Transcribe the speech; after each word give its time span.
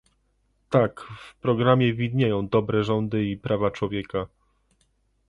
Tak, 0.69 1.01
w 1.17 1.35
programie 1.35 1.93
widnieją 1.93 2.47
dobre 2.47 2.83
rządy 2.83 3.25
i 3.25 3.37
prawa 3.37 3.71
człowieka 3.71 4.27